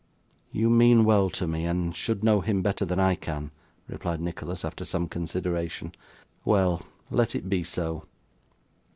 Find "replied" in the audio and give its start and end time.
3.87-4.19